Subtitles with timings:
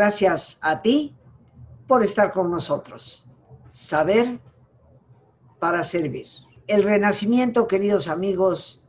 [0.00, 1.14] Gracias a ti
[1.86, 3.26] por estar con nosotros.
[3.68, 4.40] Saber
[5.58, 6.26] para servir.
[6.66, 8.82] El renacimiento, queridos amigos,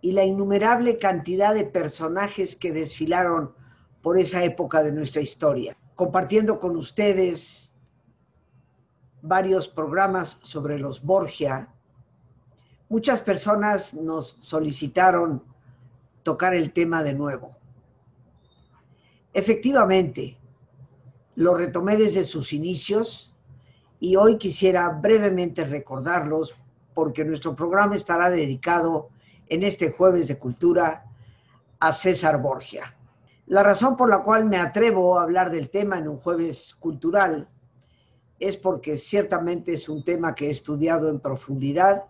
[0.00, 3.54] y la innumerable cantidad de personajes que desfilaron
[4.02, 7.72] por esa época de nuestra historia, compartiendo con ustedes
[9.22, 11.68] varios programas sobre los Borgia.
[12.88, 15.44] Muchas personas nos solicitaron
[16.24, 17.55] tocar el tema de nuevo.
[19.36, 20.38] Efectivamente,
[21.34, 23.36] lo retomé desde sus inicios
[24.00, 26.56] y hoy quisiera brevemente recordarlos
[26.94, 29.10] porque nuestro programa estará dedicado
[29.50, 31.04] en este jueves de cultura
[31.80, 32.96] a César Borgia.
[33.44, 37.46] La razón por la cual me atrevo a hablar del tema en un jueves cultural
[38.40, 42.04] es porque ciertamente es un tema que he estudiado en profundidad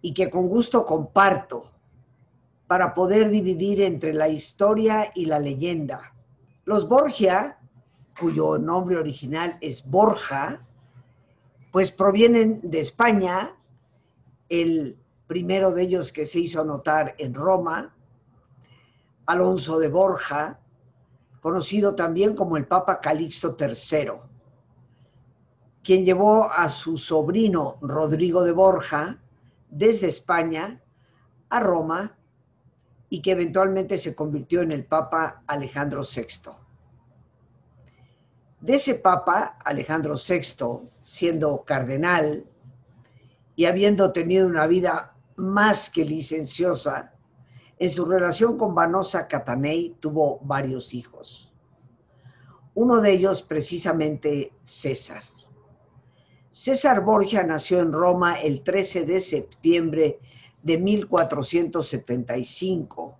[0.00, 1.70] y que con gusto comparto
[2.68, 6.12] para poder dividir entre la historia y la leyenda.
[6.66, 7.58] Los Borgia,
[8.20, 10.60] cuyo nombre original es Borja,
[11.72, 13.56] pues provienen de España,
[14.50, 17.94] el primero de ellos que se hizo notar en Roma,
[19.24, 20.60] Alonso de Borja,
[21.40, 24.12] conocido también como el Papa Calixto III,
[25.82, 29.18] quien llevó a su sobrino Rodrigo de Borja
[29.70, 30.82] desde España
[31.48, 32.17] a Roma
[33.10, 36.50] y que eventualmente se convirtió en el Papa Alejandro VI.
[38.60, 42.44] De ese Papa, Alejandro VI, siendo cardenal
[43.54, 47.12] y habiendo tenido una vida más que licenciosa,
[47.78, 51.52] en su relación con Vanosa Catanei tuvo varios hijos.
[52.74, 55.22] Uno de ellos precisamente César.
[56.50, 60.18] César Borgia nació en Roma el 13 de septiembre
[60.68, 63.16] de 1475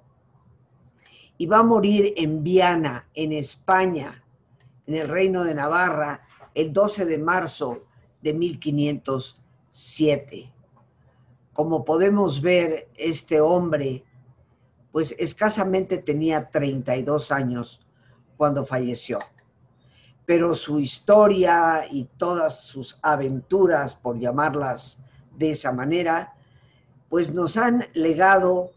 [1.39, 4.23] y va a morir en Viana, en España,
[4.87, 6.21] en el Reino de Navarra,
[6.55, 7.87] el 12 de marzo
[8.21, 10.53] de 1507.
[11.55, 14.05] Como podemos ver, este hombre,
[14.93, 17.81] pues escasamente tenía 32 años
[18.37, 19.21] cuando falleció.
[20.27, 25.03] Pero su historia y todas sus aventuras, por llamarlas
[25.39, 26.35] de esa manera,
[27.09, 28.73] pues nos han legado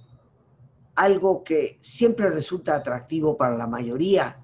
[0.96, 4.38] algo que siempre resulta atractivo para la mayoría,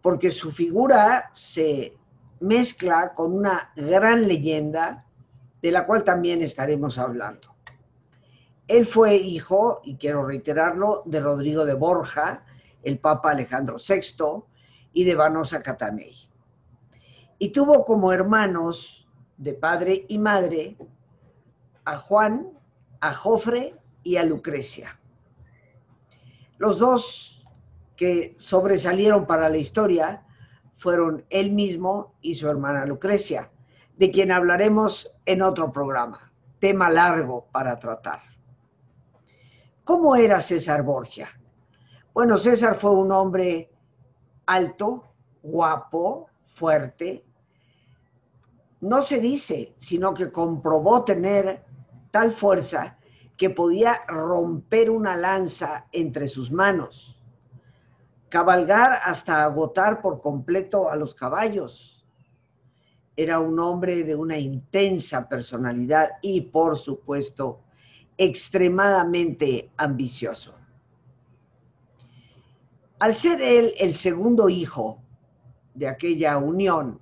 [0.00, 1.96] porque su figura se
[2.40, 5.04] mezcla con una gran leyenda
[5.60, 7.54] de la cual también estaremos hablando.
[8.68, 12.44] Él fue hijo, y quiero reiterarlo, de Rodrigo de Borja,
[12.82, 14.44] el Papa Alejandro VI,
[14.92, 16.14] y de Vanosa Catanei.
[17.38, 20.76] Y tuvo como hermanos de padre y madre
[21.84, 22.57] a Juan,
[23.00, 24.98] a Jofre y a Lucrecia.
[26.58, 27.46] Los dos
[27.96, 30.24] que sobresalieron para la historia
[30.76, 33.50] fueron él mismo y su hermana Lucrecia,
[33.96, 38.22] de quien hablaremos en otro programa, tema largo para tratar.
[39.84, 41.28] ¿Cómo era César Borgia?
[42.14, 43.70] Bueno, César fue un hombre
[44.46, 45.04] alto,
[45.42, 47.24] guapo, fuerte.
[48.80, 51.64] No se dice, sino que comprobó tener
[52.10, 52.98] tal fuerza
[53.36, 57.16] que podía romper una lanza entre sus manos,
[58.28, 62.04] cabalgar hasta agotar por completo a los caballos.
[63.16, 67.60] Era un hombre de una intensa personalidad y, por supuesto,
[68.16, 70.54] extremadamente ambicioso.
[72.98, 75.00] Al ser él el segundo hijo
[75.74, 77.00] de aquella unión,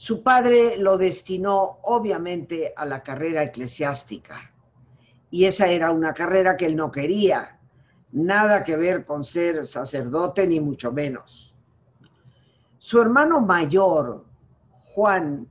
[0.00, 4.50] su padre lo destinó obviamente a la carrera eclesiástica
[5.30, 7.60] y esa era una carrera que él no quería,
[8.10, 11.54] nada que ver con ser sacerdote ni mucho menos.
[12.78, 14.24] Su hermano mayor,
[14.94, 15.46] Juan,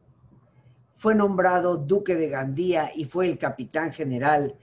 [0.96, 4.56] fue nombrado duque de Gandía y fue el capitán general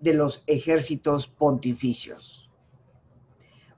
[0.00, 2.50] de los ejércitos pontificios.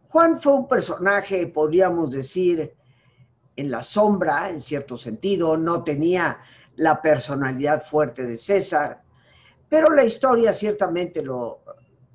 [0.09, 2.80] Juan fue un personaje, podríamos decir,
[3.61, 6.39] en la sombra, en cierto sentido, no tenía
[6.77, 9.03] la personalidad fuerte de César,
[9.69, 11.61] pero la historia ciertamente lo,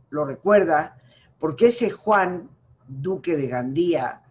[0.10, 0.98] lo recuerda,
[1.38, 2.50] porque ese Juan,
[2.88, 4.24] duque de Gandía,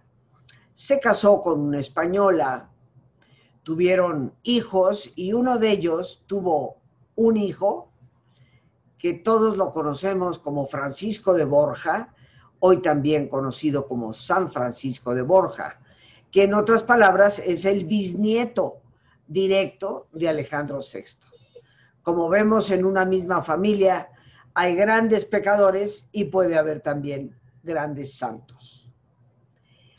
[0.73, 2.69] se casó con una española,
[3.63, 6.79] tuvieron hijos y uno de ellos tuvo
[7.15, 7.93] un hijo
[8.99, 12.13] que todos lo conocemos como Francisco de Borja,
[12.59, 15.79] hoy también conocido como San Francisco de Borja
[16.35, 18.83] que en otras palabras es el bisnieto
[19.29, 21.05] directo de Alejandro VI.
[22.03, 24.09] Como vemos en una misma familia,
[24.53, 28.91] hay grandes pecadores y puede haber también grandes santos.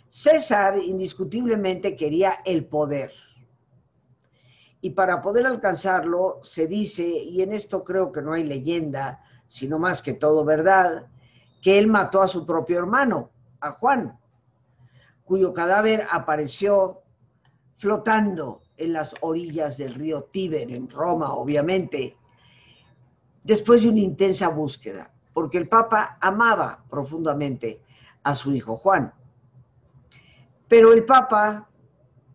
[0.10, 3.14] César indiscutiblemente quería el poder.
[4.82, 9.80] Y para poder alcanzarlo, se dice, y en esto creo que no hay leyenda, sino
[9.80, 11.08] más que todo verdad,
[11.62, 14.20] que él mató a su propio hermano, a Juan,
[15.26, 17.02] cuyo cadáver apareció
[17.76, 22.16] flotando en las orillas del río Tíber, en Roma, obviamente,
[23.44, 27.82] después de una intensa búsqueda, porque el Papa amaba profundamente
[28.24, 29.14] a su hijo Juan.
[30.68, 31.68] Pero el Papa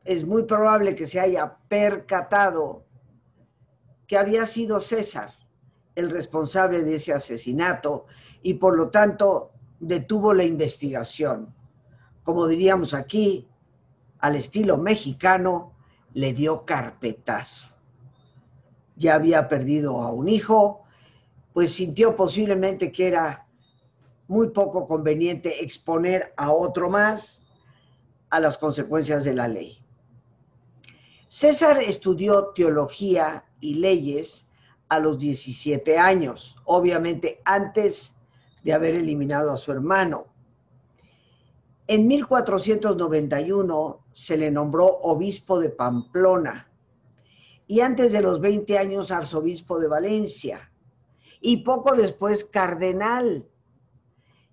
[0.05, 2.85] es muy probable que se haya percatado
[4.07, 5.33] que había sido César
[5.95, 8.07] el responsable de ese asesinato
[8.43, 11.55] y por lo tanto detuvo la investigación.
[12.23, 13.49] Como diríamos aquí,
[14.19, 15.73] al estilo mexicano,
[16.13, 17.69] le dio carpetazo.
[18.97, 20.83] Ya había perdido a un hijo,
[21.53, 23.47] pues sintió posiblemente que era
[24.29, 27.43] muy poco conveniente exponer a otro más
[28.29, 29.79] a las consecuencias de la ley.
[31.27, 34.49] César estudió teología y leyes
[34.89, 38.15] a los 17 años, obviamente antes
[38.65, 40.27] de haber eliminado a su hermano.
[41.91, 46.71] En 1491 se le nombró obispo de Pamplona
[47.67, 50.71] y antes de los 20 años arzobispo de Valencia
[51.41, 53.45] y poco después cardenal.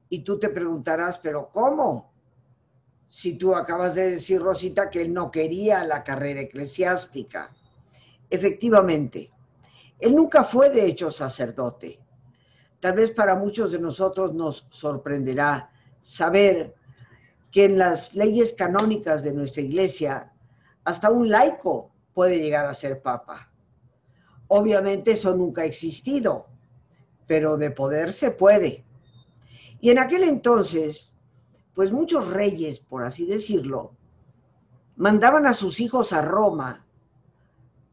[0.10, 2.12] Y tú te preguntarás, pero ¿cómo?
[3.08, 7.52] Si tú acabas de decir, Rosita, que él no quería la carrera eclesiástica.
[8.32, 9.30] Efectivamente,
[10.00, 12.00] él nunca fue de hecho sacerdote.
[12.80, 15.70] Tal vez para muchos de nosotros nos sorprenderá
[16.02, 16.77] saber
[17.52, 20.34] que en las leyes canónicas de nuestra iglesia,
[20.84, 23.52] hasta un laico puede llegar a ser papa.
[24.48, 26.48] Obviamente eso nunca ha existido,
[27.26, 28.86] pero de poder se puede.
[29.80, 31.14] Y en aquel entonces,
[31.74, 33.94] pues muchos reyes, por así decirlo,
[34.96, 36.86] mandaban a sus hijos a Roma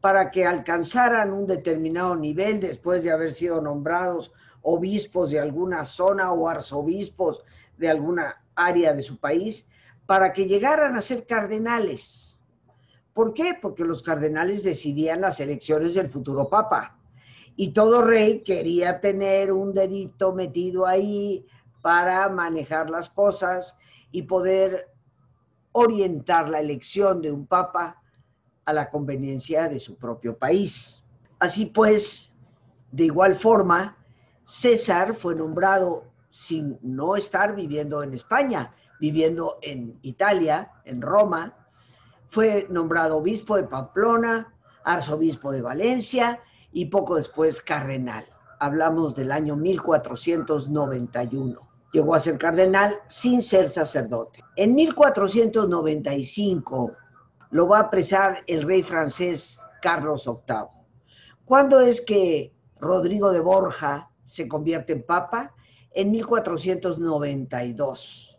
[0.01, 4.31] para que alcanzaran un determinado nivel después de haber sido nombrados
[4.61, 7.43] obispos de alguna zona o arzobispos
[7.77, 9.67] de alguna área de su país,
[10.05, 12.41] para que llegaran a ser cardenales.
[13.13, 13.57] ¿Por qué?
[13.61, 16.97] Porque los cardenales decidían las elecciones del futuro papa.
[17.55, 21.45] Y todo rey quería tener un dedito metido ahí
[21.81, 23.77] para manejar las cosas
[24.11, 24.91] y poder
[25.71, 28.01] orientar la elección de un papa
[28.65, 31.03] a la conveniencia de su propio país.
[31.39, 32.31] Así pues,
[32.91, 33.97] de igual forma,
[34.43, 41.53] César fue nombrado sin no estar viviendo en España, viviendo en Italia, en Roma.
[42.27, 44.53] Fue nombrado obispo de Pamplona,
[44.83, 46.41] arzobispo de Valencia
[46.73, 48.25] y poco después cardenal.
[48.59, 51.69] Hablamos del año 1491.
[51.93, 54.43] Llegó a ser cardenal sin ser sacerdote.
[54.57, 56.91] En 1495
[57.51, 60.65] lo va a apresar el rey francés Carlos VIII.
[61.45, 65.53] ¿Cuándo es que Rodrigo de Borja se convierte en papa?
[65.95, 68.37] En 1492.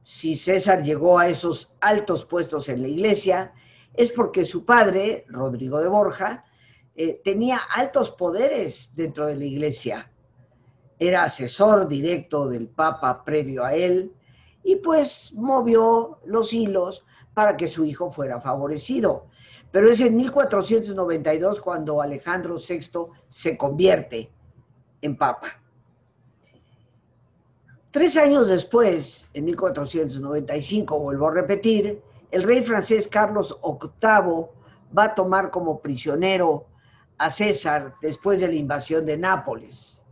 [0.00, 3.52] Si César llegó a esos altos puestos en la iglesia,
[3.94, 6.44] es porque su padre, Rodrigo de Borja,
[6.96, 10.10] eh, tenía altos poderes dentro de la iglesia.
[10.98, 14.12] Era asesor directo del Papa previo a él
[14.64, 19.28] y pues movió los hilos para que su hijo fuera favorecido.
[19.70, 24.32] Pero es en 1492 cuando Alejandro VI se convierte
[25.00, 25.61] en papa.
[27.92, 34.46] Tres años después, en 1495, vuelvo a repetir, el rey francés Carlos VIII
[34.96, 36.66] va a tomar como prisionero
[37.18, 40.02] a César después de la invasión de Nápoles.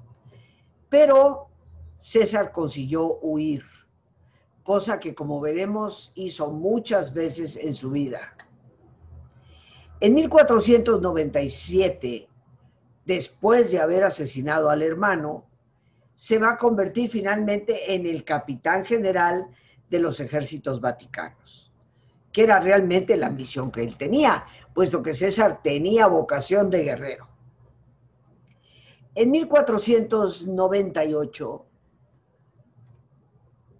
[0.90, 1.48] Pero
[1.96, 3.64] César consiguió huir
[4.62, 8.36] cosa que como veremos hizo muchas veces en su vida.
[10.00, 12.28] En 1497,
[13.04, 15.49] después de haber asesinado al hermano,
[16.20, 19.46] se va a convertir finalmente en el capitán general
[19.88, 21.72] de los ejércitos vaticanos,
[22.30, 27.26] que era realmente la misión que él tenía, puesto que César tenía vocación de guerrero.
[29.14, 31.66] En 1498,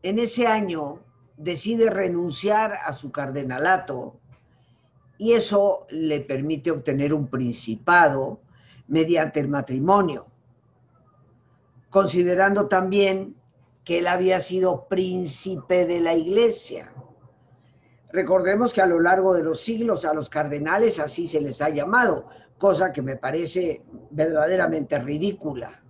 [0.02, 1.00] en ese año
[1.36, 4.18] decide renunciar a su cardenalato
[5.18, 8.40] y eso le permite obtener un principado
[8.88, 10.29] mediante el matrimonio,
[11.90, 13.36] considerando también
[13.84, 16.92] que él había sido príncipe de la iglesia.
[18.12, 21.68] Recordemos que a lo largo de los siglos a los cardenales así se les ha
[21.68, 22.26] llamado,
[22.58, 25.82] cosa que me parece verdaderamente ridícula.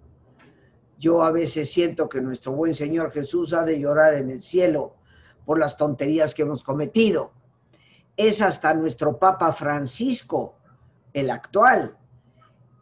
[0.99, 4.97] Yo a veces siento que nuestro buen Señor Jesús ha de llorar en el cielo
[5.47, 7.33] por las tonterías que hemos cometido.
[8.17, 10.57] Es hasta nuestro Papa Francisco,
[11.15, 11.97] el actual,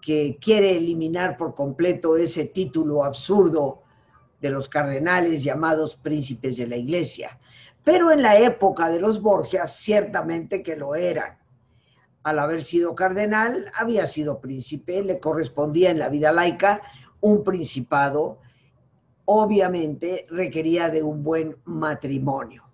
[0.01, 3.83] que quiere eliminar por completo ese título absurdo
[4.41, 7.39] de los cardenales llamados príncipes de la iglesia.
[7.85, 11.39] Pero en la época de los Borgias ciertamente que lo eran.
[12.23, 16.83] Al haber sido cardenal, había sido príncipe, le correspondía en la vida laica
[17.21, 18.39] un principado,
[19.25, 22.65] obviamente requería de un buen matrimonio.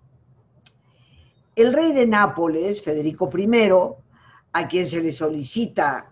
[1.55, 3.69] El rey de Nápoles, Federico I,
[4.51, 6.11] a quien se le solicita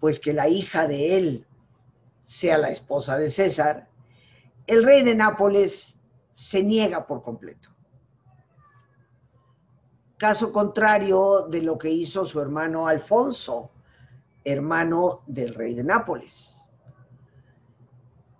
[0.00, 1.46] pues que la hija de él
[2.22, 3.88] sea la esposa de César,
[4.66, 5.98] el rey de Nápoles
[6.32, 7.70] se niega por completo.
[10.18, 13.70] Caso contrario de lo que hizo su hermano Alfonso,
[14.44, 16.68] hermano del rey de Nápoles,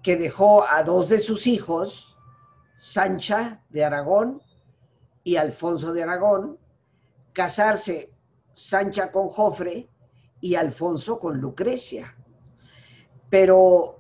[0.03, 2.17] que dejó a dos de sus hijos,
[2.77, 4.41] Sancha de Aragón
[5.25, 6.59] y Alfonso de Aragón,
[7.33, 8.13] casarse
[8.55, 9.89] Sancha con Jofre
[10.41, 12.17] y Alfonso con Lucrecia.
[13.31, 13.99] Pero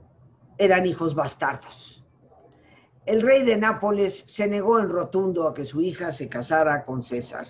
[0.59, 1.99] eran hijos bastardos
[3.09, 7.02] el rey de Nápoles se negó en rotundo a que su hija se casara con
[7.02, 7.47] César.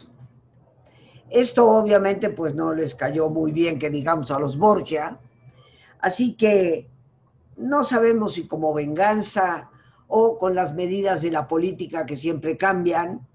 [1.30, 5.18] Esto obviamente pues no les cayó muy bien que digamos a los Borgia,
[5.98, 6.88] así que
[7.56, 9.68] no sabemos si como venganza
[10.06, 13.26] o con las medidas de la política que siempre cambian,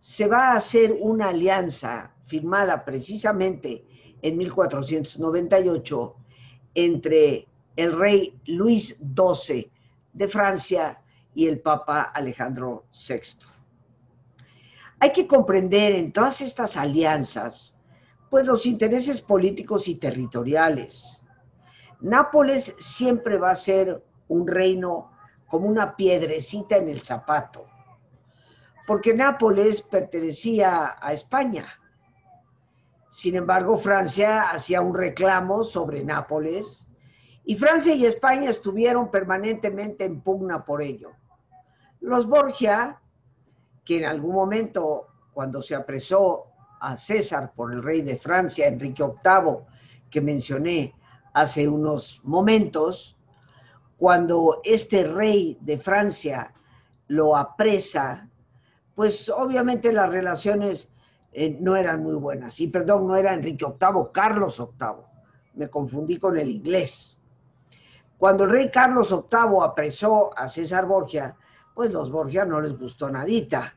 [0.00, 3.84] se va a hacer una alianza firmada precisamente
[4.22, 6.16] en 1498
[6.74, 7.46] entre
[7.76, 9.70] el rey Luis XII
[10.12, 11.00] de Francia
[11.34, 13.46] y el Papa Alejandro VI.
[14.98, 17.78] Hay que comprender en todas estas alianzas,
[18.28, 21.24] pues los intereses políticos y territoriales.
[22.00, 25.10] Nápoles siempre va a ser un reino
[25.46, 27.66] como una piedrecita en el zapato,
[28.86, 31.66] porque Nápoles pertenecía a España.
[33.10, 36.88] Sin embargo, Francia hacía un reclamo sobre Nápoles
[37.44, 41.10] y Francia y España estuvieron permanentemente en pugna por ello.
[42.00, 43.00] Los Borgia,
[43.84, 46.44] que en algún momento, cuando se apresó
[46.80, 49.64] a César por el rey de Francia, Enrique VIII,
[50.08, 50.94] que mencioné
[51.32, 53.18] hace unos momentos,
[53.98, 56.54] cuando este rey de Francia
[57.08, 58.28] lo apresa,
[58.94, 60.89] pues obviamente las relaciones
[61.32, 62.58] eh, no eran muy buenas.
[62.60, 65.04] Y perdón, no era Enrique VIII, Carlos VIII.
[65.54, 67.18] Me confundí con el inglés.
[68.18, 71.36] Cuando el rey Carlos VIII apresó a César Borgia,
[71.74, 73.74] pues los Borgia no les gustó nadita.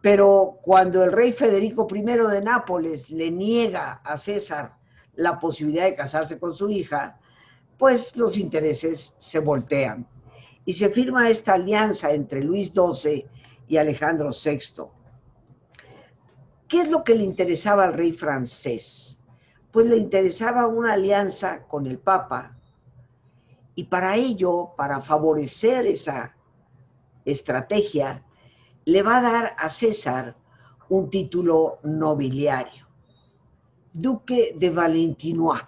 [0.00, 4.76] Pero cuando el rey Federico I de Nápoles le niega a César
[5.14, 7.18] la posibilidad de casarse con su hija,
[7.78, 10.06] pues los intereses se voltean.
[10.64, 13.26] Y se firma esta alianza entre Luis XII
[13.66, 14.84] y Alejandro VI.
[16.74, 19.20] ¿Qué es lo que le interesaba al rey francés?
[19.70, 22.56] Pues le interesaba una alianza con el Papa.
[23.76, 26.34] Y para ello, para favorecer esa
[27.24, 28.24] estrategia,
[28.86, 30.34] le va a dar a César
[30.88, 32.88] un título nobiliario,
[33.92, 35.62] Duque de Valentinois,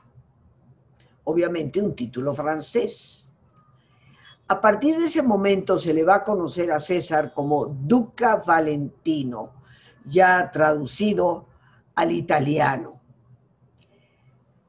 [1.22, 3.30] obviamente un título francés.
[4.48, 9.52] A partir de ese momento se le va a conocer a César como Duca Valentino,
[10.06, 11.48] ya traducido
[11.94, 13.00] al italiano.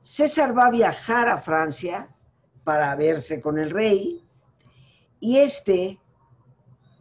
[0.01, 2.09] César va a viajar a Francia
[2.63, 4.25] para verse con el rey
[5.19, 5.99] y este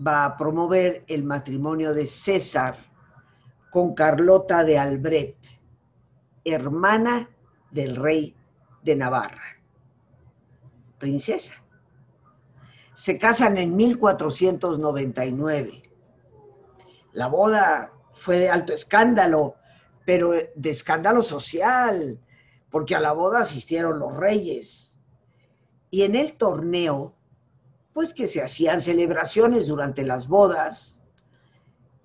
[0.05, 2.77] va a promover el matrimonio de César
[3.71, 5.37] con Carlota de Albret,
[6.45, 7.31] hermana
[7.71, 8.35] del rey
[8.83, 9.61] de Navarra,
[10.99, 11.55] princesa.
[12.93, 15.83] Se casan en 1499.
[17.13, 19.55] La boda fue de alto escándalo,
[20.05, 22.19] pero de escándalo social,
[22.71, 24.99] porque a la boda asistieron los reyes.
[25.91, 27.17] Y en el torneo
[27.97, 31.01] pues que se hacían celebraciones durante las bodas.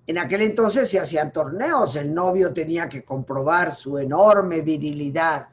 [0.06, 5.48] En aquel entonces se hacían torneos, el novio tenía que comprobar su enorme virilidad.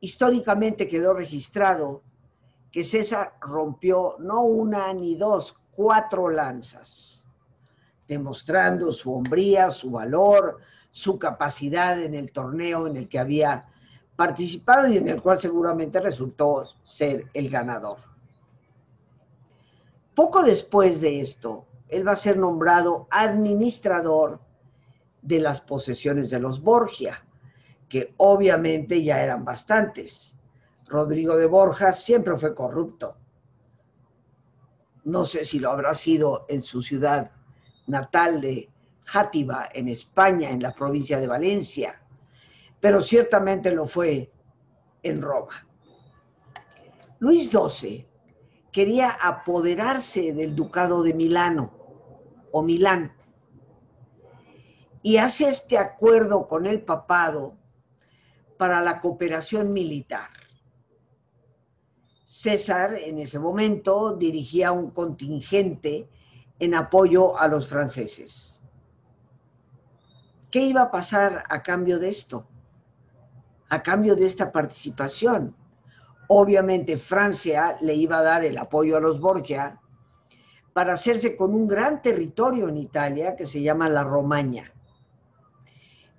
[0.00, 2.02] Históricamente quedó registrado
[2.72, 7.15] que César rompió no una ni dos, cuatro lanzas,
[8.08, 10.58] demostrando su hombría, su valor,
[10.90, 13.68] su capacidad en el torneo en el que había
[14.16, 17.98] participado y en el cual seguramente resultó ser el ganador.
[20.14, 24.40] Poco después de esto, él va a ser nombrado administrador
[25.20, 27.22] de las posesiones de los Borgia,
[27.88, 30.34] que obviamente ya eran bastantes.
[30.86, 33.16] Rodrigo de Borja siempre fue corrupto.
[35.04, 37.30] no sé si lo habrá sido en su ciudad
[37.86, 38.68] natal de
[39.04, 42.00] Játiva, en España, en la provincia de Valencia,
[42.80, 44.30] pero ciertamente lo fue
[45.02, 45.66] en Roma.
[47.18, 48.04] Luis XII
[48.72, 51.72] quería apoderarse del ducado de Milano
[52.52, 53.12] o Milán
[55.02, 57.54] y hace este acuerdo con el papado
[58.58, 60.30] para la cooperación militar.
[62.24, 66.08] César en ese momento dirigía un contingente
[66.58, 68.60] en apoyo a los franceses.
[70.50, 72.46] ¿Qué iba a pasar a cambio de esto?
[73.68, 75.54] A cambio de esta participación.
[76.28, 79.80] Obviamente Francia le iba a dar el apoyo a los Borgia
[80.72, 84.72] para hacerse con un gran territorio en Italia que se llama la Romaña.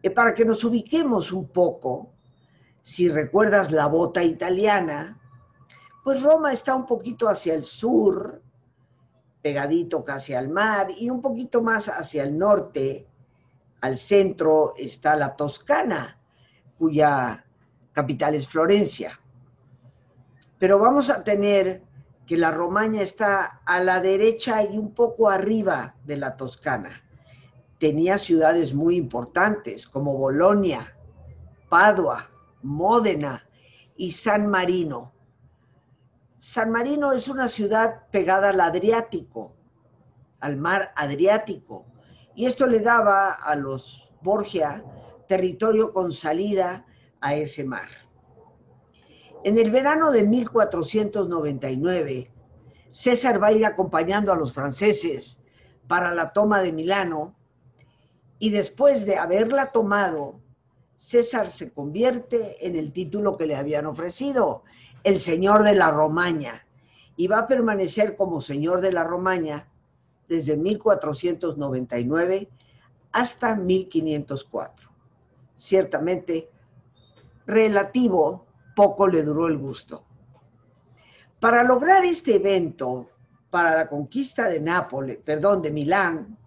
[0.01, 2.13] Y para que nos ubiquemos un poco,
[2.81, 5.19] si recuerdas la bota italiana,
[6.03, 8.41] pues Roma está un poquito hacia el sur,
[9.47, 13.07] pegadito casi al mar, y un poquito más hacia el norte,
[13.79, 16.19] al centro, está la Toscana,
[16.77, 17.45] cuya
[17.93, 19.17] capital es Florencia.
[20.59, 21.81] Pero vamos a tener
[22.25, 27.01] que la Romaña está a la derecha y un poco arriba de la Toscana.
[27.79, 30.93] Tenía ciudades muy importantes como Bolonia,
[31.69, 32.29] Padua,
[32.63, 33.47] Módena
[33.95, 35.13] y San Marino.
[36.39, 39.55] San Marino es una ciudad pegada al Adriático,
[40.39, 41.85] al mar Adriático,
[42.35, 44.83] y esto le daba a los Borgia
[45.27, 46.85] territorio con salida
[47.21, 47.87] a ese mar.
[49.43, 52.31] En el verano de 1499,
[52.89, 55.41] César va a ir acompañando a los franceses
[55.87, 57.35] para la toma de Milano
[58.39, 60.39] y después de haberla tomado,
[60.97, 64.63] César se convierte en el título que le habían ofrecido,
[65.07, 66.67] el señor de la Romaña,
[67.15, 69.65] y va a permanecer como señor de la Romaña
[70.27, 72.49] desde 1499
[73.13, 74.89] hasta 1504.
[75.55, 76.49] Ciertamente,
[77.45, 80.03] relativo, poco le duró el gusto.
[81.39, 83.09] Para lograr este evento,
[83.49, 86.37] para la conquista de Nápoles, perdón, de Milán,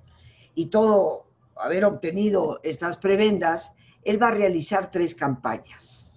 [0.55, 6.15] y todo haber obtenido estas prebendas, él va a realizar tres campañas.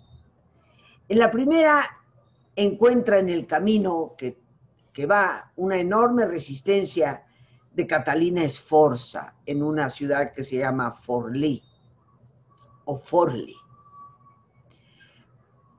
[1.08, 2.03] En la primera
[2.56, 4.42] encuentra en el camino que,
[4.92, 7.24] que va una enorme resistencia
[7.74, 11.64] de Catalina Esforza en una ciudad que se llama Forlì
[12.86, 13.56] o Forli.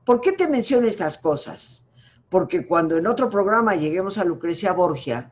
[0.05, 1.85] ¿Por qué te menciono estas cosas?
[2.29, 5.31] Porque cuando en otro programa lleguemos a Lucrecia Borgia,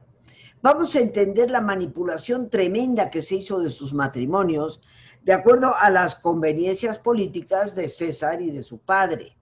[0.62, 4.82] vamos a entender la manipulación tremenda que se hizo de sus matrimonios
[5.24, 9.38] de acuerdo a las conveniencias políticas de César y de su padre.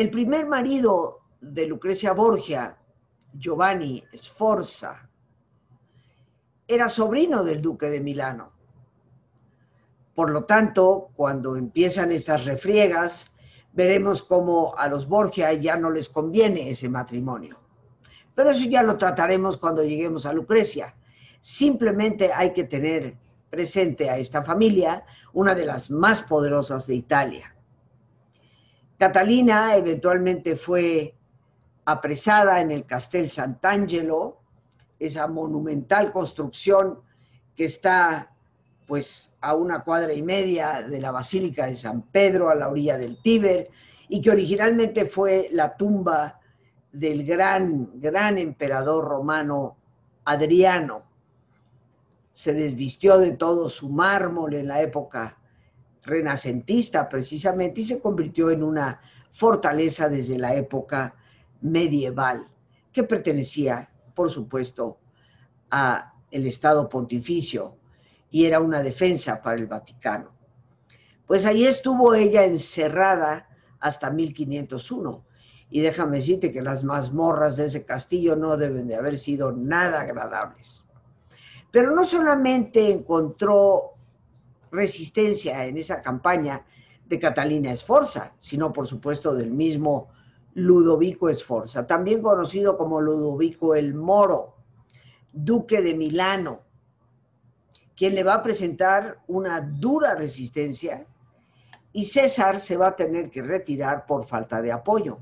[0.00, 2.74] El primer marido de Lucrecia Borgia,
[3.34, 5.06] Giovanni Sforza,
[6.66, 8.50] era sobrino del duque de Milano.
[10.14, 13.34] Por lo tanto, cuando empiezan estas refriegas,
[13.74, 17.58] veremos cómo a los Borgia ya no les conviene ese matrimonio.
[18.34, 20.94] Pero eso ya lo trataremos cuando lleguemos a Lucrecia.
[21.40, 23.18] Simplemente hay que tener
[23.50, 27.54] presente a esta familia, una de las más poderosas de Italia.
[29.00, 31.14] Catalina eventualmente fue
[31.86, 34.42] apresada en el Castel Sant'Angelo,
[34.98, 37.00] esa monumental construcción
[37.56, 38.30] que está
[38.86, 42.98] pues a una cuadra y media de la Basílica de San Pedro, a la orilla
[42.98, 43.70] del Tíber,
[44.08, 46.38] y que originalmente fue la tumba
[46.92, 49.78] del gran, gran emperador romano
[50.26, 51.04] Adriano,
[52.34, 55.39] se desvistió de todo su mármol en la época
[56.02, 59.00] renacentista precisamente y se convirtió en una
[59.32, 61.14] fortaleza desde la época
[61.60, 62.48] medieval
[62.92, 64.98] que pertenecía, por supuesto,
[65.70, 67.76] a el Estado pontificio
[68.30, 70.30] y era una defensa para el Vaticano.
[71.26, 75.24] Pues ahí estuvo ella encerrada hasta 1501.
[75.70, 80.00] Y déjame decirte que las mazmorras de ese castillo no deben de haber sido nada
[80.00, 80.84] agradables.
[81.70, 83.92] Pero no solamente encontró
[84.70, 86.64] resistencia en esa campaña
[87.06, 90.08] de Catalina Esforza, sino por supuesto del mismo
[90.54, 94.56] Ludovico Esforza, también conocido como Ludovico el Moro,
[95.32, 96.60] duque de Milano,
[97.96, 101.06] quien le va a presentar una dura resistencia
[101.92, 105.18] y César se va a tener que retirar por falta de apoyo.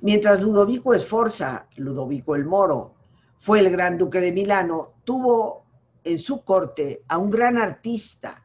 [0.00, 2.94] Mientras Ludovico Esforza, Ludovico el Moro,
[3.38, 5.64] fue el gran duque de Milano, tuvo
[6.08, 8.42] en su corte a un gran artista,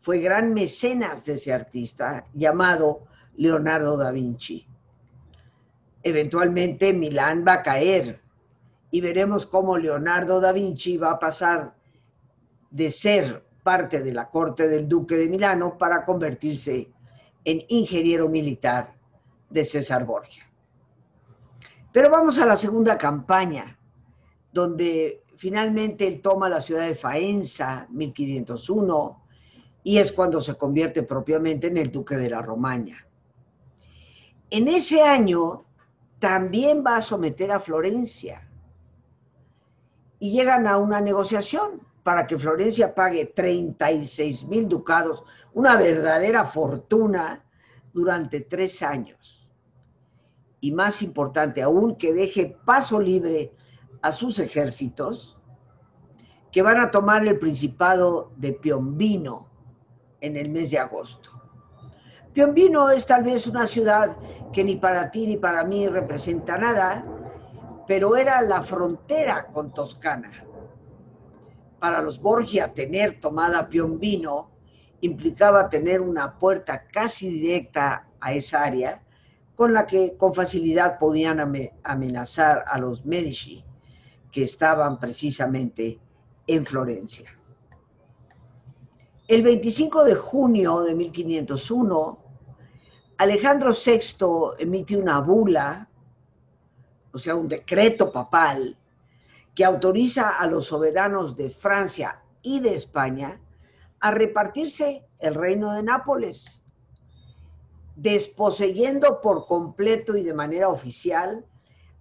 [0.00, 3.04] fue gran mecenas de ese artista llamado
[3.36, 4.66] Leonardo da Vinci.
[6.02, 8.20] Eventualmente Milán va a caer
[8.90, 11.74] y veremos cómo Leonardo da Vinci va a pasar
[12.70, 16.88] de ser parte de la corte del duque de Milano para convertirse
[17.44, 18.94] en ingeniero militar
[19.50, 20.44] de César Borgia.
[21.92, 23.78] Pero vamos a la segunda campaña,
[24.52, 29.22] donde finalmente él toma la ciudad de Faenza, 1501,
[29.84, 33.06] y es cuando se convierte propiamente en el duque de la Romaña.
[34.50, 35.64] En ese año
[36.18, 38.48] también va a someter a Florencia
[40.18, 47.44] y llegan a una negociación para que Florencia pague 36 mil ducados, una verdadera fortuna,
[47.92, 49.48] durante tres años.
[50.60, 53.52] Y más importante aún, que deje paso libre
[54.02, 55.38] a sus ejércitos
[56.50, 59.48] que van a tomar el Principado de Piombino
[60.20, 61.30] en el mes de agosto.
[62.34, 64.16] Piombino es tal vez una ciudad
[64.52, 67.04] que ni para ti ni para mí representa nada,
[67.86, 70.30] pero era la frontera con Toscana
[71.82, 74.52] para los Borgia tener tomada Piombino
[75.00, 79.02] implicaba tener una puerta casi directa a esa área
[79.56, 81.40] con la que con facilidad podían
[81.82, 83.64] amenazar a los Medici
[84.32, 86.00] que estaban precisamente
[86.46, 87.30] en Florencia.
[89.28, 92.18] El 25 de junio de 1501,
[93.18, 95.88] Alejandro VI emite una bula,
[97.12, 98.76] o sea, un decreto papal,
[99.54, 103.38] que autoriza a los soberanos de Francia y de España
[104.00, 106.62] a repartirse el reino de Nápoles,
[107.94, 111.44] desposeyendo por completo y de manera oficial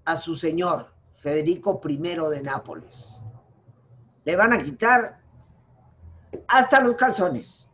[0.06, 0.92] a su señor,
[1.22, 3.20] Federico I de Nápoles.
[4.26, 5.20] Le van a quitar
[6.48, 7.70] hasta los calzones.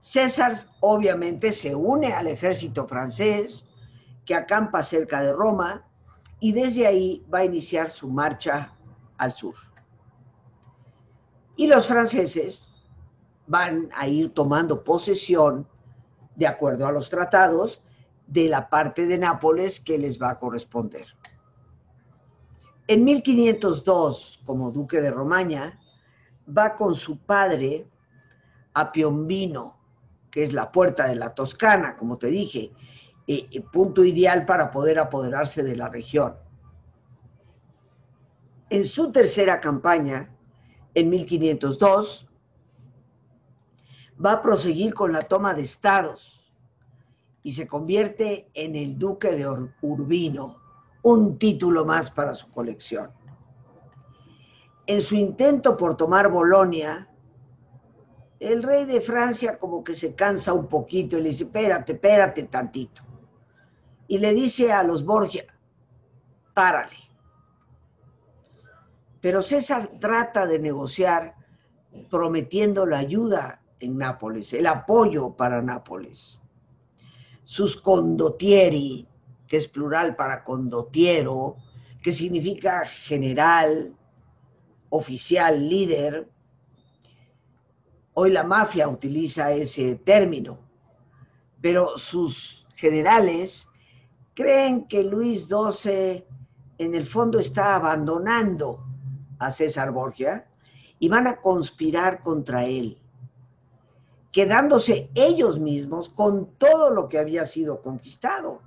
[0.00, 3.66] César obviamente se une al ejército francés
[4.26, 5.82] que acampa cerca de Roma
[6.40, 8.74] y desde ahí va a iniciar su marcha
[9.16, 9.54] al sur.
[11.56, 12.82] Y los franceses
[13.46, 15.66] van a ir tomando posesión,
[16.36, 17.82] de acuerdo a los tratados,
[18.26, 21.06] de la parte de Nápoles que les va a corresponder.
[22.86, 25.80] En 1502, como duque de Romaña,
[26.46, 27.86] va con su padre
[28.74, 29.78] a Piombino,
[30.30, 32.72] que es la puerta de la Toscana, como te dije,
[33.72, 36.34] punto ideal para poder apoderarse de la región.
[38.68, 40.30] En su tercera campaña,
[40.94, 42.28] en 1502,
[44.24, 46.52] va a proseguir con la toma de estados
[47.42, 50.63] y se convierte en el duque de Urbino,
[51.04, 53.10] un título más para su colección.
[54.86, 57.08] En su intento por tomar Bolonia,
[58.40, 62.42] el rey de Francia como que se cansa un poquito y le dice, espérate, espérate
[62.44, 63.02] tantito
[64.08, 65.44] y le dice a los Borgia,
[66.52, 66.96] párale.
[69.20, 71.34] Pero César trata de negociar
[72.10, 76.40] prometiendo la ayuda en Nápoles, el apoyo para Nápoles.
[77.44, 79.06] Sus condottieri,
[79.46, 81.56] que es plural para condottiero,
[82.02, 83.94] que significa general,
[84.90, 86.28] oficial, líder.
[88.14, 90.58] Hoy la mafia utiliza ese término,
[91.60, 93.68] pero sus generales
[94.34, 96.24] creen que Luis XII
[96.78, 98.84] en el fondo está abandonando
[99.38, 100.46] a César Borgia
[100.98, 102.98] y van a conspirar contra él,
[104.32, 108.60] quedándose ellos mismos con todo lo que había sido conquistado.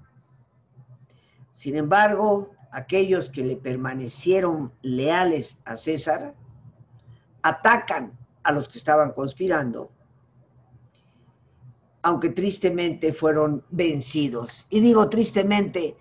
[1.58, 6.36] Sin embargo, aquellos que le permanecieron leales a César
[7.41, 9.89] atacan a los que estaban conspirando
[12.04, 14.67] aunque tristemente fueron vencidos.
[14.70, 15.98] Y digo tristemente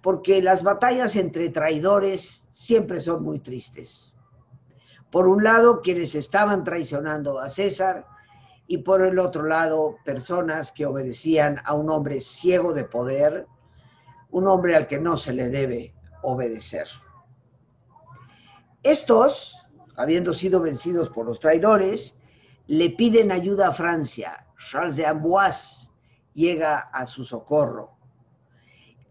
[0.00, 4.14] porque las batallas entre traidores siempre son muy tristes.
[5.10, 8.06] Por un lado, quienes estaban traicionando a César
[8.68, 13.46] y por el otro lado, personas que obedecían a un hombre ciego de poder,
[14.30, 16.86] un hombre al que no se le debe obedecer.
[18.82, 19.56] Estos,
[19.96, 22.16] habiendo sido vencidos por los traidores,
[22.66, 25.90] le piden ayuda a Francia Charles de Amboise
[26.34, 27.96] llega a su socorro.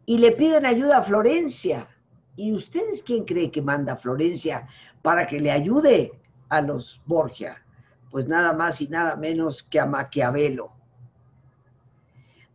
[0.06, 1.88] Y le piden ayuda a Florencia.
[2.36, 4.68] ¿Y ustedes quién cree que manda a Florencia
[5.02, 6.12] para que le ayude
[6.50, 7.64] a los Borgia?
[8.10, 10.72] Pues nada más y nada menos que a Maquiavelo.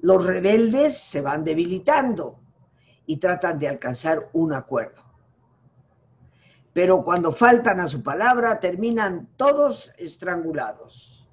[0.00, 2.40] Los rebeldes se van debilitando
[3.06, 5.02] y tratan de alcanzar un acuerdo.
[6.72, 11.28] Pero cuando faltan a su palabra, terminan todos estrangulados.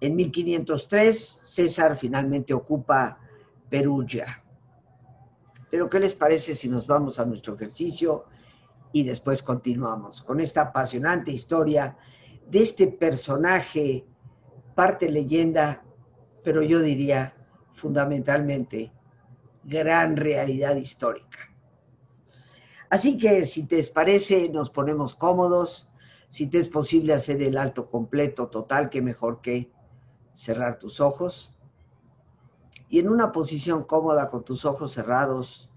[0.00, 3.18] En 1503, César finalmente ocupa
[3.68, 4.42] Perugia.
[5.70, 8.24] Pero ¿qué les parece si nos vamos a nuestro ejercicio
[8.92, 11.96] y después continuamos con esta apasionante historia
[12.48, 14.04] de este personaje,
[14.74, 15.82] parte leyenda,
[16.42, 17.34] pero yo diría
[17.74, 18.92] fundamentalmente
[19.64, 21.38] gran realidad histórica.
[22.90, 25.88] Así que si te parece, nos ponemos cómodos.
[26.28, 29.70] Si te es posible hacer el alto completo total, que mejor que
[30.32, 31.58] cerrar tus ojos.
[32.88, 35.70] Y en una posición cómoda con tus ojos cerrados,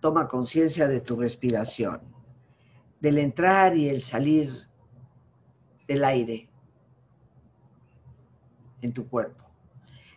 [0.00, 2.00] toma conciencia de tu respiración,
[3.00, 4.50] del entrar y el salir
[5.88, 6.48] del aire
[8.82, 9.43] en tu cuerpo.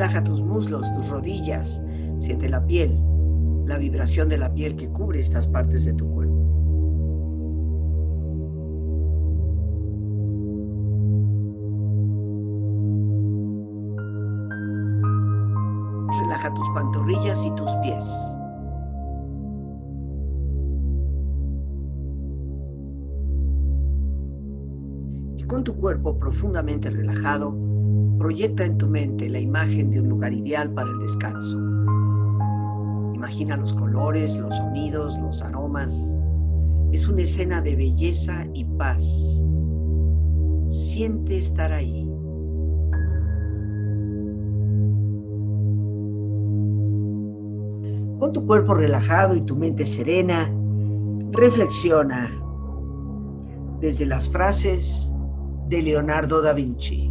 [0.00, 1.84] Relaja tus muslos, tus rodillas,
[2.20, 2.98] siente la piel,
[3.66, 6.40] la vibración de la piel que cubre estas partes de tu cuerpo.
[16.22, 18.10] Relaja tus pantorrillas y tus pies.
[25.36, 27.69] Y con tu cuerpo profundamente relajado,
[28.20, 31.58] proyecta en tu mente la imagen de un lugar ideal para el descanso.
[33.14, 36.14] Imagina los colores, los sonidos, los aromas.
[36.92, 39.42] Es una escena de belleza y paz.
[40.68, 42.06] Siente estar ahí.
[48.18, 50.52] Con tu cuerpo relajado y tu mente serena,
[51.32, 52.30] reflexiona
[53.80, 55.10] desde las frases
[55.68, 57.09] de Leonardo da Vinci.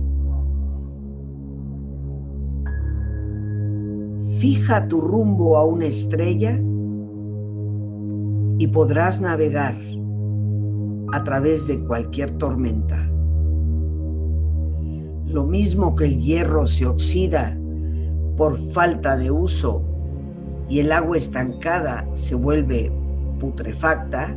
[4.39, 6.57] Fija tu rumbo a una estrella
[8.57, 9.75] y podrás navegar
[11.11, 13.05] a través de cualquier tormenta.
[15.25, 17.57] Lo mismo que el hierro se oxida
[18.37, 19.81] por falta de uso
[20.69, 22.89] y el agua estancada se vuelve
[23.41, 24.33] putrefacta,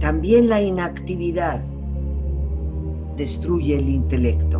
[0.00, 1.62] también la inactividad
[3.16, 4.59] destruye el intelecto.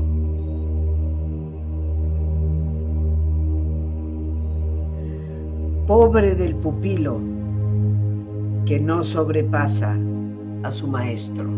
[5.90, 7.18] Pobre del pupilo
[8.64, 9.98] que no sobrepasa
[10.62, 11.50] a su maestro.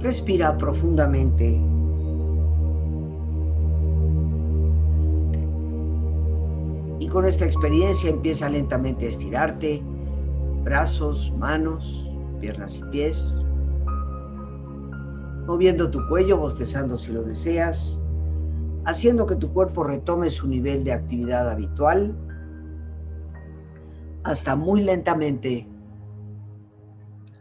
[0.00, 1.60] Respira profundamente.
[6.98, 9.80] Y con esta experiencia empieza lentamente a estirarte,
[10.64, 13.40] brazos, manos, piernas y pies,
[15.46, 18.02] moviendo tu cuello, bostezando si lo deseas,
[18.86, 22.16] haciendo que tu cuerpo retome su nivel de actividad habitual,
[24.22, 25.66] hasta muy lentamente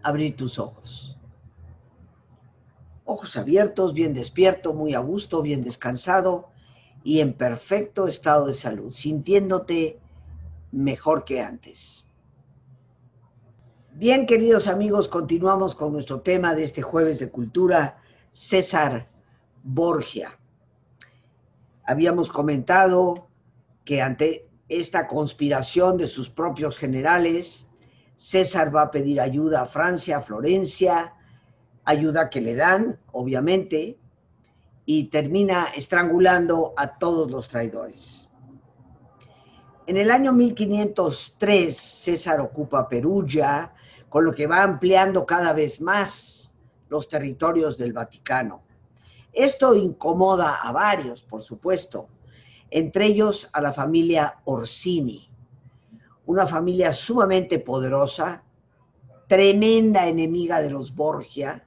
[0.02, 1.18] abrir tus ojos.
[3.06, 6.50] Ojos abiertos, bien despierto, muy a gusto, bien descansado
[7.04, 10.00] y en perfecto estado de salud, sintiéndote
[10.72, 12.08] mejor que antes.
[13.94, 18.00] Bien, queridos amigos, continuamos con nuestro tema de este jueves de cultura,
[18.32, 19.08] César
[19.64, 20.40] Borgia.
[21.86, 23.28] Habíamos comentado
[23.84, 27.68] que ante esta conspiración de sus propios generales,
[28.16, 31.14] César va a pedir ayuda a Francia, a Florencia,
[31.84, 34.00] ayuda que le dan, obviamente,
[34.86, 38.30] y termina estrangulando a todos los traidores.
[39.88, 43.72] En el año 1503 César ocupa Perugia,
[44.10, 46.56] con lo que va ampliando cada vez más
[46.90, 48.65] los territorios del Vaticano.
[49.36, 52.08] Esto incomoda a varios, por supuesto,
[52.72, 55.30] entre ellos a la familia Orsini,
[56.26, 58.44] una familia sumamente poderosa,
[59.28, 61.66] tremenda enemiga de los Borgia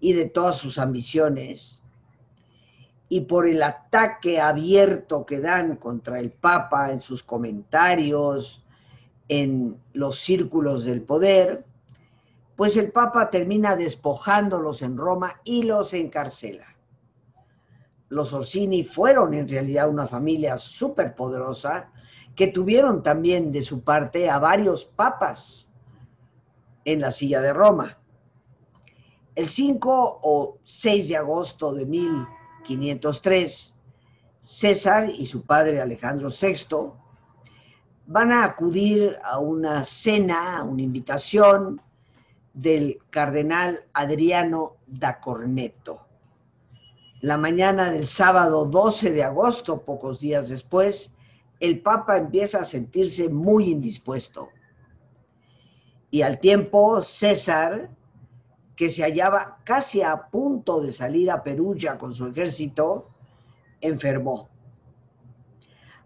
[0.00, 1.82] y de todas sus ambiciones,
[3.10, 8.64] y por el ataque abierto que dan contra el Papa en sus comentarios,
[9.28, 11.62] en los círculos del poder,
[12.56, 16.71] pues el Papa termina despojándolos en Roma y los encarcela.
[18.12, 21.90] Los Orsini fueron en realidad una familia súper poderosa
[22.36, 25.72] que tuvieron también de su parte a varios papas
[26.84, 27.98] en la silla de Roma.
[29.34, 32.26] El 5 o 6 de agosto de 1000
[32.62, 33.76] 503,
[34.40, 36.92] César y su padre Alejandro VI
[38.06, 41.80] van a acudir a una cena, a una invitación
[42.52, 46.11] del cardenal Adriano da Corneto.
[47.22, 51.14] La mañana del sábado 12 de agosto, pocos días después,
[51.60, 54.48] el Papa empieza a sentirse muy indispuesto.
[56.10, 57.90] Y al tiempo, César
[58.74, 63.10] que se hallaba casi a punto de salir a Perugia con su ejército,
[63.80, 64.48] enfermó.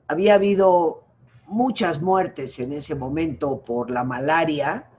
[0.09, 1.05] Había habido
[1.47, 4.91] muchas muertes en ese momento por la malaria,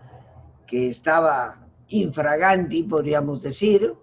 [0.65, 3.93] que estaba infraganti, podríamos decir,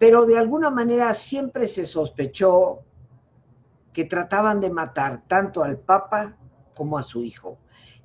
[0.00, 2.78] pero de alguna manera siempre se sospechó
[3.92, 6.38] que trataban de matar tanto al Papa
[6.74, 7.58] como a su hijo.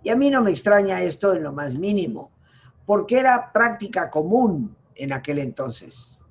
[0.03, 2.31] Y a mí no me extraña esto en lo más mínimo
[2.85, 6.21] porque era práctica común en aquel entonces.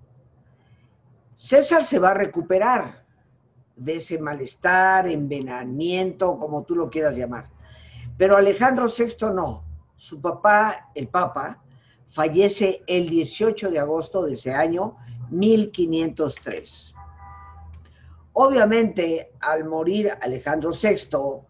[1.34, 3.02] César se va a recuperar
[3.74, 7.48] de ese malestar, envenenamiento, como tú lo quieras llamar.
[8.18, 9.64] Pero Alejandro VI no.
[9.96, 11.62] Su papá, el Papa,
[12.10, 14.98] fallece el 18 de agosto de ese año,
[15.30, 16.94] 1503.
[18.34, 21.42] Obviamente, al morir Alejandro VI,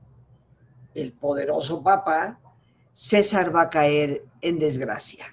[0.95, 2.39] el poderoso Papa,
[2.93, 5.25] César va a caer en desgracia.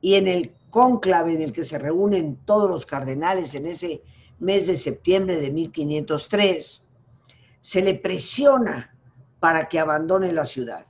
[0.00, 4.02] Y en el cónclave en el que se reúnen todos los cardenales en ese
[4.38, 6.84] mes de septiembre de 1503,
[7.60, 8.94] se le presiona
[9.40, 10.86] para que abandone la ciudad.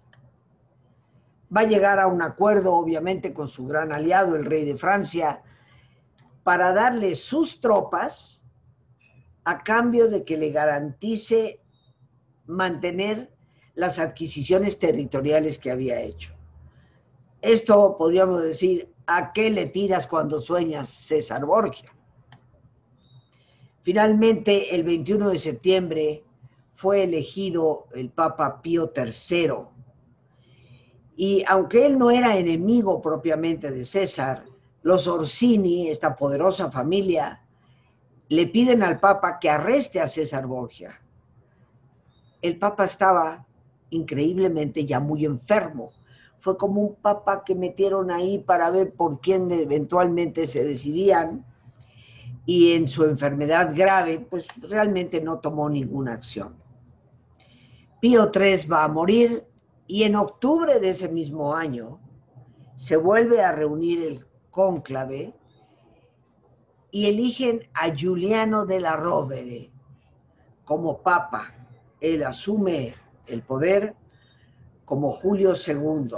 [1.55, 5.43] Va a llegar a un acuerdo, obviamente, con su gran aliado, el rey de Francia,
[6.47, 8.41] para darle sus tropas
[9.43, 11.59] a cambio de que le garantice
[12.47, 13.35] mantener
[13.75, 16.33] las adquisiciones territoriales que había hecho.
[17.43, 21.93] Esto podríamos decir, ¿a qué le tiras cuando sueñas César Borgia?
[23.83, 26.25] Finalmente, el 21 de septiembre
[26.75, 29.65] fue elegido el Papa Pío III.
[31.17, 34.45] Y aunque él no era enemigo propiamente de César,
[34.87, 37.43] los Orsini, esta poderosa familia,
[38.29, 41.03] le piden al Papa que arreste a César Borgia.
[42.41, 43.45] El Papa estaba
[43.91, 45.91] increíblemente ya muy enfermo.
[46.39, 51.45] Fue como un Papa que metieron ahí para ver por quién eventualmente se decidían
[52.45, 56.55] y en su enfermedad grave, pues realmente no tomó ninguna acción.
[58.01, 59.45] Pío III va a morir
[59.89, 61.99] y en octubre de ese mismo año
[62.77, 64.27] se vuelve a reunir el
[64.57, 65.35] cónclave
[66.91, 69.71] y eligen a Giuliano de la Rovere
[70.65, 71.53] como papa.
[72.01, 72.95] Él asume
[73.27, 73.95] el poder
[74.87, 76.09] como Julio II.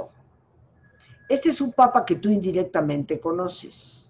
[1.28, 4.08] Este es un papa que tú indirectamente conoces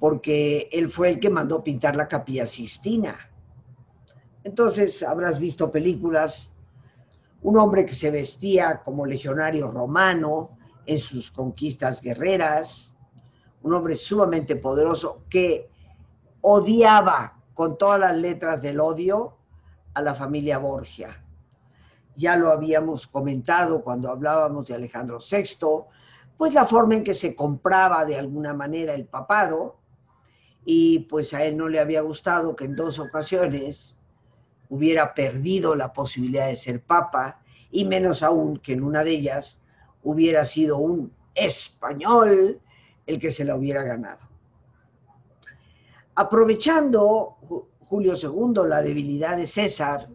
[0.00, 3.16] porque él fue el que mandó pintar la capilla Sistina.
[4.42, 6.52] Entonces habrás visto películas,
[7.42, 12.96] un hombre que se vestía como legionario romano en sus conquistas guerreras,
[13.62, 15.68] un hombre sumamente poderoso que
[16.40, 19.36] odiaba con todas las letras del odio
[19.94, 21.24] a la familia Borgia.
[22.16, 25.84] Ya lo habíamos comentado cuando hablábamos de Alejandro VI,
[26.36, 29.76] pues la forma en que se compraba de alguna manera el papado,
[30.64, 33.96] y pues a él no le había gustado que en dos ocasiones
[34.68, 37.40] hubiera perdido la posibilidad de ser papa
[37.70, 39.60] y menos aún que en una de ellas
[40.02, 42.60] hubiera sido un español
[43.08, 44.20] el que se la hubiera ganado.
[46.14, 47.38] Aprovechando
[47.80, 50.08] Julio II la debilidad de César,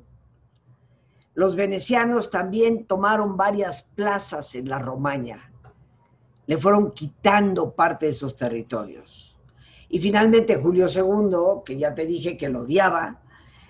[1.33, 5.51] los venecianos también tomaron varias plazas en la Romaña.
[6.45, 9.35] Le fueron quitando parte de esos territorios.
[9.89, 13.21] Y finalmente Julio II, que ya te dije que lo odiaba,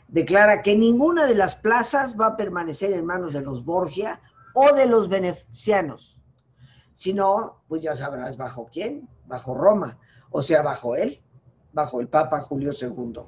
[0.10, 4.20] declara que ninguna de las plazas va a permanecer en manos de los Borgia
[4.54, 6.18] o de los venecianos,
[6.94, 9.08] sino, pues ya sabrás, ¿bajo quién?
[9.26, 9.98] Bajo Roma,
[10.32, 11.22] o sea, bajo él,
[11.72, 13.22] bajo el Papa Julio II.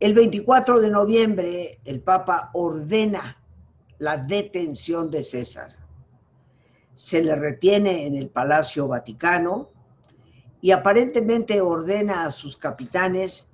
[0.00, 3.38] El 24 de noviembre, el Papa ordena
[3.98, 5.76] la detención de César.
[6.94, 9.70] Se le retiene en el Palacio Vaticano
[10.60, 13.48] y aparentemente ordena a sus capitanes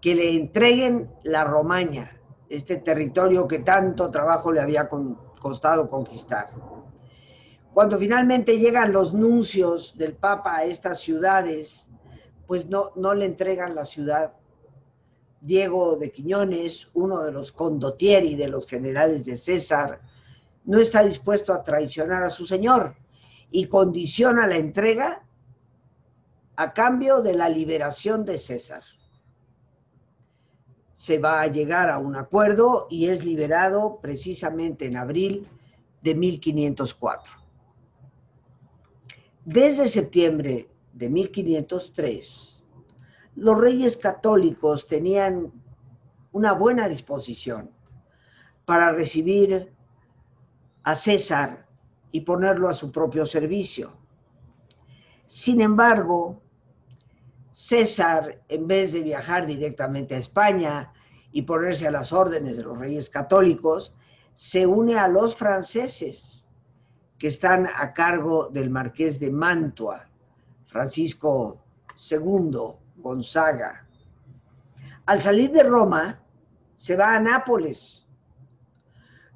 [0.00, 4.88] que le entreguen la Romaña, este territorio que tanto trabajo le había
[5.40, 6.50] costado conquistar.
[7.74, 11.88] Cuando finalmente llegan los nuncios del Papa a estas ciudades,
[12.46, 14.32] pues no, le entregan la ciudad.
[15.40, 20.00] Diego de Quiñones, uno de los condottieri de los generales de César,
[20.64, 22.94] no está dispuesto a traicionar a su señor
[23.50, 25.26] y condiciona la entrega
[26.54, 28.84] a cambio de la liberación de César.
[30.92, 35.48] Se va a llegar a un acuerdo y es liberado precisamente en abril
[36.02, 37.43] de 1504.
[39.44, 42.64] Desde septiembre de 1503,
[43.36, 45.52] los reyes católicos tenían
[46.32, 47.70] una buena disposición
[48.64, 49.70] para recibir
[50.82, 51.66] a César
[52.10, 53.92] y ponerlo a su propio servicio.
[55.26, 56.40] Sin embargo,
[57.52, 60.90] César, en vez de viajar directamente a España
[61.32, 63.94] y ponerse a las órdenes de los reyes católicos,
[64.32, 66.43] se une a los franceses
[67.18, 70.06] que están a cargo del marqués de Mantua,
[70.66, 71.60] Francisco
[72.10, 72.58] II
[72.96, 73.86] Gonzaga.
[75.06, 76.20] Al salir de Roma,
[76.76, 78.04] se va a Nápoles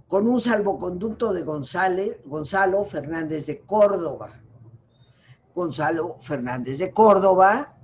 [0.07, 4.31] con un salvoconducto de Gonzalo Fernández de Córdoba.
[5.55, 7.79] Gonzalo Fernández de Córdoba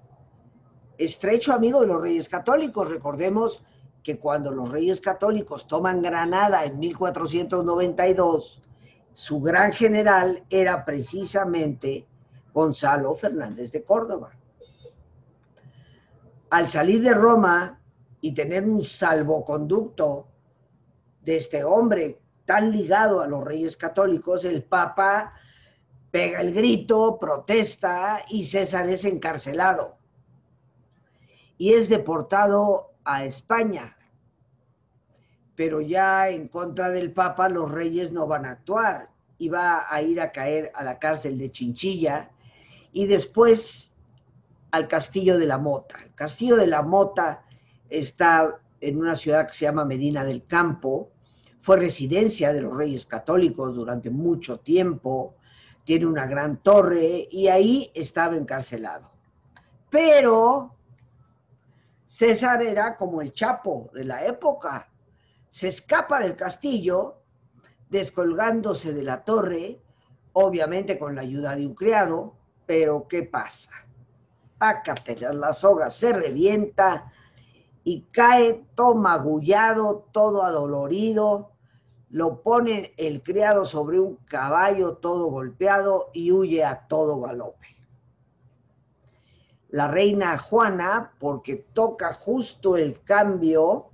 [0.99, 2.89] estrecho amigo de los reyes católicos.
[2.89, 3.63] Recordemos
[4.03, 8.63] que cuando los reyes católicos toman Granada en 1492,
[9.15, 12.07] su gran general era precisamente
[12.53, 14.33] Gonzalo Fernández de Córdoba.
[16.51, 17.81] Al salir de Roma
[18.21, 20.27] y tener un salvoconducto
[21.23, 25.33] de este hombre tan ligado a los reyes católicos, el Papa
[26.11, 29.97] pega el grito, protesta y César es encarcelado
[31.57, 33.94] y es deportado a España.
[35.57, 40.03] Pero ya en contra del Papa los reyes no van a actuar y va a
[40.03, 42.31] ir a caer a la cárcel de Chinchilla
[42.93, 43.95] y después
[44.71, 46.03] al Castillo de la Mota.
[46.03, 47.45] El Castillo de la Mota
[47.89, 51.11] está en una ciudad que se llama Medina del Campo,
[51.61, 55.37] fue residencia de los reyes católicos durante mucho tiempo,
[55.85, 59.11] tiene una gran torre y ahí estaba encarcelado.
[59.91, 60.75] Pero
[62.07, 64.91] César era como el Chapo de la época,
[65.55, 67.19] se escapa del castillo,
[67.89, 69.81] descolgándose de la torre,
[70.33, 72.35] obviamente con la ayuda de un criado,
[72.67, 73.71] pero ¿qué pasa?
[74.59, 77.13] Pácatelas, la soga se revienta
[77.85, 81.53] y cae todo magullado, todo adolorido,
[82.11, 87.69] lo pone el criado sobre un caballo todo golpeado y huye a todo galope.
[89.69, 93.93] La reina Juana, porque toca justo el cambio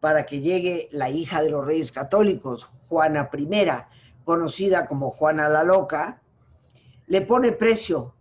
[0.00, 3.56] para que llegue la hija de los reyes católicos, Juana I,
[4.24, 6.22] conocida como Juana la Loca,
[7.06, 8.14] le pone precio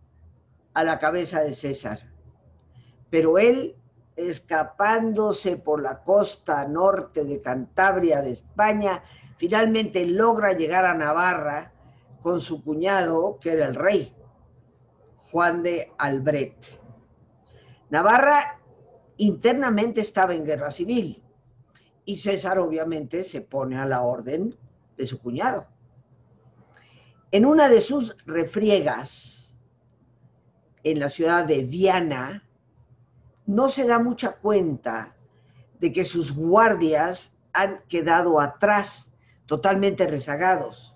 [0.73, 1.99] a la cabeza de César.
[3.09, 3.75] Pero él,
[4.15, 9.01] escapándose por la costa norte de Cantabria de España,
[9.37, 11.71] finalmente logra llegar a Navarra
[12.21, 14.13] con su cuñado, que era el rey,
[15.31, 16.81] Juan de Albret.
[17.89, 18.59] Navarra
[19.17, 21.23] internamente estaba en guerra civil
[22.09, 24.57] y César obviamente se pone a la orden
[24.97, 25.67] de su cuñado.
[27.29, 29.55] En una de sus refriegas
[30.83, 32.49] en la ciudad de Viana,
[33.45, 35.15] no se da mucha cuenta
[35.79, 39.13] de que sus guardias han quedado atrás
[39.45, 40.95] totalmente rezagados.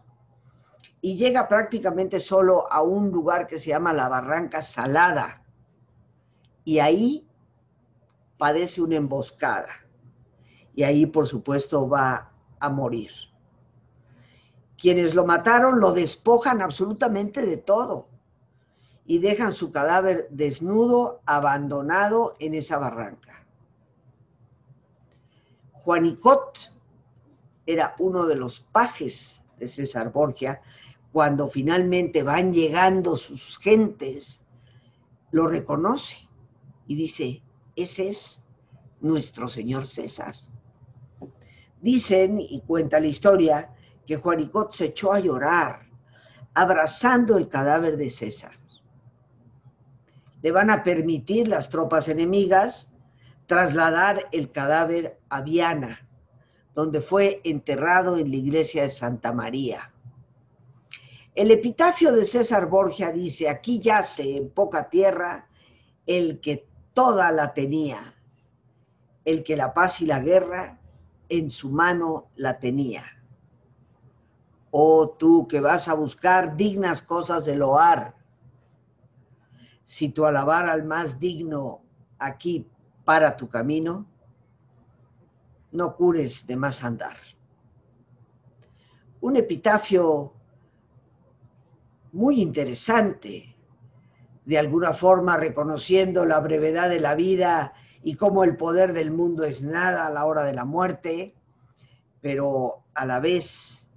[1.00, 5.44] Y llega prácticamente solo a un lugar que se llama la Barranca Salada.
[6.64, 7.28] Y ahí
[8.40, 9.83] padece una emboscada.
[10.76, 13.12] Y ahí, por supuesto, va a morir.
[14.78, 18.08] Quienes lo mataron lo despojan absolutamente de todo
[19.06, 23.46] y dejan su cadáver desnudo, abandonado en esa barranca.
[25.72, 26.72] Juanicot
[27.66, 30.62] era uno de los pajes de César Borgia,
[31.12, 34.44] cuando finalmente van llegando sus gentes,
[35.32, 36.28] lo reconoce
[36.88, 37.42] y dice,
[37.76, 38.44] ese es
[39.02, 40.36] nuestro señor César.
[41.84, 43.70] Dicen, y cuenta la historia,
[44.08, 45.82] que Juanicot se echó a llorar,
[46.54, 48.54] abrazando el cadáver de César.
[50.42, 52.94] Le van a permitir las tropas enemigas
[53.48, 56.08] trasladar el cadáver a Viana,
[56.74, 59.92] donde fue enterrado en la iglesia de Santa María.
[61.36, 65.50] El epitafio de César Borgia dice, aquí yace en poca tierra
[66.06, 68.16] el que toda la tenía,
[69.26, 70.80] el que la paz y la guerra
[71.30, 73.04] en su mano la tenía.
[74.72, 78.16] Oh tú que vas a buscar dignas cosas de loar,
[79.84, 81.82] si tu alabar al más digno
[82.18, 82.68] aquí
[83.06, 84.06] para tu camino,
[85.72, 87.18] no cures de más andar.
[89.22, 90.34] Un epitafio
[92.12, 93.56] muy interesante,
[94.46, 97.74] de alguna forma reconociendo la brevedad de la vida
[98.04, 101.34] y cómo el poder del mundo es nada a la hora de la muerte,
[102.22, 103.90] pero a la vez,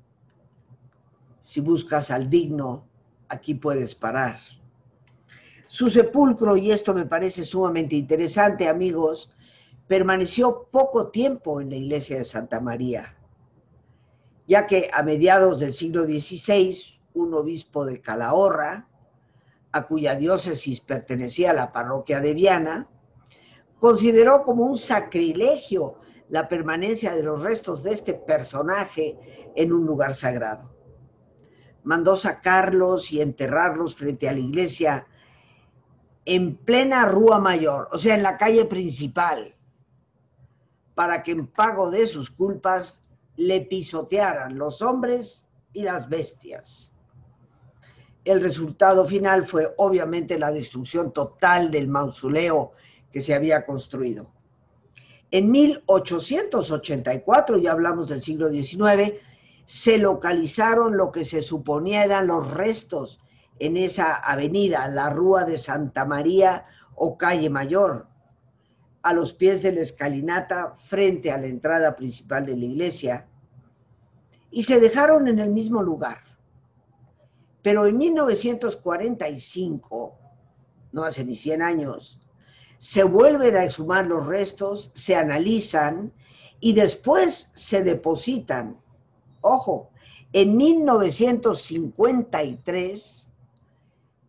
[1.41, 2.87] si buscas al digno,
[3.29, 4.39] aquí puedes parar.
[5.67, 9.31] Su sepulcro, y esto me parece sumamente interesante, amigos,
[9.89, 13.17] permaneció poco tiempo en la iglesia de Santa María,
[14.47, 18.89] ya que a mediados del siglo XVI, un obispo de Calahorra,
[19.73, 22.89] a cuya diócesis pertenecía la parroquia de Viana,
[23.79, 25.97] consideró como un sacrilegio
[26.29, 30.75] la permanencia de los restos de este personaje en un lugar sagrado.
[31.85, 35.07] Mandó sacarlos y enterrarlos frente a la iglesia
[36.25, 39.55] en plena Rúa Mayor, o sea, en la calle principal,
[40.95, 43.05] para que en pago de sus culpas
[43.37, 46.93] le pisotearan los hombres y las bestias.
[48.25, 52.73] El resultado final fue obviamente la destrucción total del mausoleo
[53.13, 54.31] que se había construido.
[55.31, 59.15] En 1884, ya hablamos del siglo XIX,
[59.65, 63.19] se localizaron lo que se suponía eran los restos
[63.59, 68.07] en esa avenida, la Rúa de Santa María o Calle Mayor,
[69.03, 73.27] a los pies de la escalinata frente a la entrada principal de la iglesia
[74.51, 76.25] y se dejaron en el mismo lugar.
[77.63, 80.19] Pero en 1945,
[80.93, 82.21] no hace ni 100 años,
[82.79, 86.13] se vuelven a exhumar los restos, se analizan
[86.61, 88.77] y después se depositan.
[89.41, 89.89] Ojo,
[90.33, 93.29] en 1953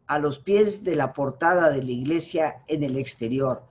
[0.07, 3.61] a los pies de la portada de la iglesia en el exterior,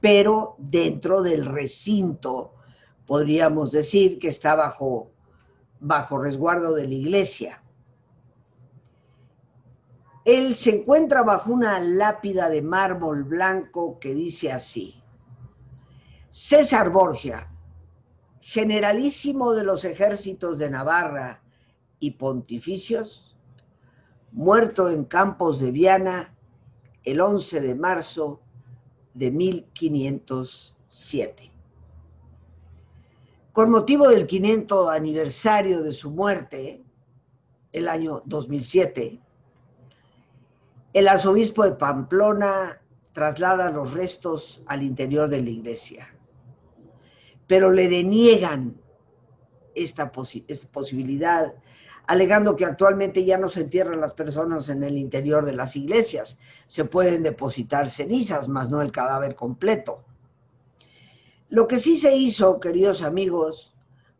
[0.00, 2.54] pero dentro del recinto,
[3.06, 5.10] podríamos decir que está bajo,
[5.80, 7.60] bajo resguardo de la iglesia.
[10.30, 15.02] Él se encuentra bajo una lápida de mármol blanco que dice así,
[16.30, 17.50] César Borgia,
[18.40, 21.42] generalísimo de los ejércitos de Navarra
[21.98, 23.36] y pontificios,
[24.30, 26.32] muerto en Campos de Viana
[27.02, 28.40] el 11 de marzo
[29.14, 31.50] de 1507.
[33.52, 36.84] Con motivo del 500 aniversario de su muerte,
[37.72, 39.20] el año 2007,
[40.92, 42.80] el arzobispo de Pamplona
[43.12, 46.08] traslada los restos al interior de la iglesia,
[47.46, 48.74] pero le deniegan
[49.74, 50.10] esta,
[50.48, 51.54] esta posibilidad
[52.06, 56.40] alegando que actualmente ya no se entierran las personas en el interior de las iglesias.
[56.66, 60.02] Se pueden depositar cenizas, más no el cadáver completo.
[61.50, 63.76] Lo que sí se hizo, queridos amigos,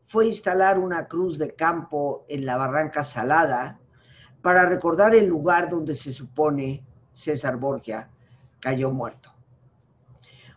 [0.06, 3.79] fue instalar una cruz de campo en la Barranca Salada
[4.42, 8.08] para recordar el lugar donde se supone César Borgia
[8.60, 9.32] cayó muerto.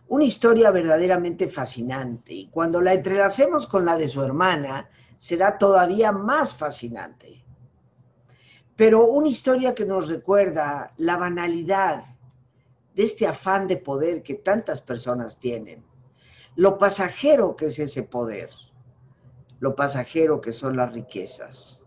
[0.08, 6.12] Una historia verdaderamente fascinante y cuando la entrelacemos con la de su hermana, será todavía
[6.12, 7.42] más fascinante.
[8.76, 12.04] Pero una historia que nos recuerda la banalidad
[12.94, 15.84] de este afán de poder que tantas personas tienen,
[16.56, 18.50] lo pasajero que es ese poder,
[19.60, 21.83] lo pasajero que son las riquezas.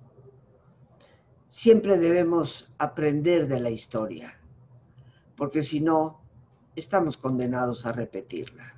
[1.47, 4.37] Siempre debemos aprender de la historia,
[5.37, 6.19] porque si no,
[6.75, 8.75] estamos condenados a repetirla.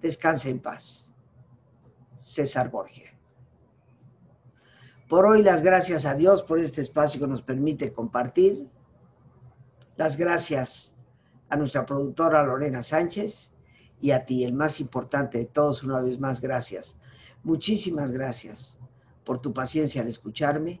[0.00, 1.12] Descanse en paz.
[2.14, 3.12] César Borgia.
[5.10, 8.66] Por hoy las gracias a Dios por este espacio que nos permite compartir.
[9.96, 10.94] Las gracias
[11.50, 13.52] a nuestra productora Lorena Sánchez
[14.00, 16.96] y a ti, el más importante de todos, una vez más, gracias.
[17.44, 18.80] Muchísimas gracias
[19.22, 20.80] por tu paciencia al escucharme